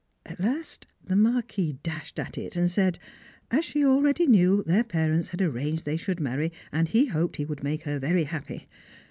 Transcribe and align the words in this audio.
At 0.25 0.39
last 0.39 0.87
the 1.03 1.15
Marquis 1.15 1.77
dashed 1.83 2.17
at 2.17 2.35
it, 2.35 2.55
and 2.55 2.71
said, 2.71 2.97
as 3.51 3.63
she 3.63 3.85
already 3.85 4.25
knew, 4.25 4.63
their 4.63 4.83
parents 4.83 5.29
had 5.29 5.43
arranged 5.43 5.85
they 5.85 5.95
should 5.95 6.19
marry, 6.19 6.51
and 6.71 6.87
he 6.87 7.05
hoped 7.05 7.35
he 7.35 7.45
would 7.45 7.63
make 7.63 7.83
her 7.83 7.99
happy. 7.99 8.67